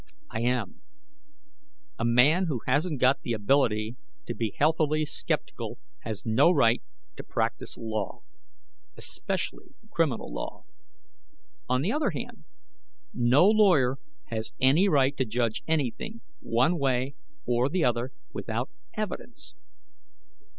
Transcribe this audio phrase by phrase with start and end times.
[0.31, 0.81] "I am.
[1.99, 6.81] A man who hasn't got the ability to be healthily skeptical has no right
[7.17, 8.23] to practice law
[8.97, 10.63] especially criminal law.
[11.69, 12.45] On the other hand,
[13.13, 13.97] no lawyer
[14.29, 17.13] has any right to judge anything one way
[17.45, 19.53] or the other without evidence.